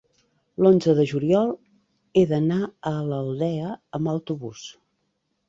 [0.67, 1.51] l'onze de juliol
[2.15, 2.59] he d'anar
[2.93, 4.67] a l'Aldea amb autobús.